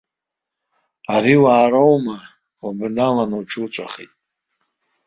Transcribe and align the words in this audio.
Ари 1.15 1.35
уаароума, 1.43 2.17
убналаны 2.67 3.37
уҽуҵәахит. 3.39 4.11